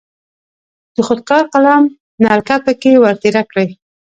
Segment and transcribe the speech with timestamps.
[0.95, 1.83] د خودکار قلم
[2.25, 3.67] نلکه پکې ور تیره کړئ.